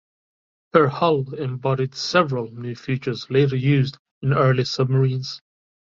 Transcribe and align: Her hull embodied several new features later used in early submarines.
Her 0.73 0.87
hull 0.89 1.31
embodied 1.35 1.93
several 1.93 2.49
new 2.51 2.75
features 2.75 3.29
later 3.29 3.55
used 3.55 3.99
in 4.23 4.33
early 4.33 4.65
submarines. 4.65 5.39